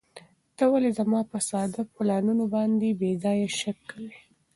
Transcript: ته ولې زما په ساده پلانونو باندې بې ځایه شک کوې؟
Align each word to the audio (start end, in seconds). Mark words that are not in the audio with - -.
ته 0.57 0.63
ولې 0.71 0.89
زما 0.99 1.21
په 1.31 1.37
ساده 1.49 1.81
پلانونو 1.95 2.43
باندې 2.55 2.97
بې 2.99 3.11
ځایه 3.23 3.47
شک 3.59 3.77
کوې؟ 3.89 4.13